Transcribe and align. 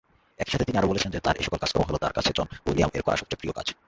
একই 0.39 0.51
সাথে 0.51 0.65
তিনি 0.65 0.77
আরো 0.77 0.87
বলেছেন 0.87 1.11
যে 1.11 1.19
তার 1.19 1.35
এসকল 1.37 1.57
কাজকর্ম 1.57 1.85
হলো 1.87 1.97
তার 1.97 2.13
কাছে 2.13 2.31
জন 2.35 2.47
উইলিয়ামস 2.65 2.95
এর 2.95 3.03
করা 3.03 3.15
সবচেয়ে 3.15 3.39
প্রিয় 3.39 3.53
কাজ। 3.53 3.67